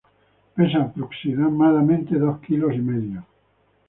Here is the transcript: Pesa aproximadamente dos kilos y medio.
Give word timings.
Pesa 0.55 0.79
aproximadamente 0.81 2.17
dos 2.17 2.39
kilos 2.39 2.73
y 2.73 2.79
medio. 2.79 3.23